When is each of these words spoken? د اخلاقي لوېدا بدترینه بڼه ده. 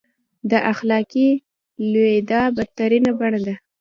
د 0.49 0.51
اخلاقي 0.71 1.29
لوېدا 1.91 2.41
بدترینه 2.55 3.11
بڼه 3.19 3.39
ده. 3.45 3.55